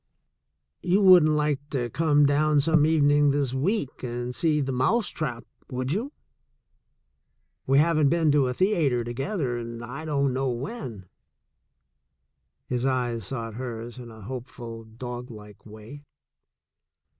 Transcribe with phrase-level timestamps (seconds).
[0.81, 5.45] "You wouldn't like to come down some evening this week and see The Mouse Trap,'
[5.69, 6.11] would you?
[7.67, 11.05] We haven't been to a theater together in I don't know when."
[12.65, 16.01] His eyes sought hers in a hopeful, doglike way.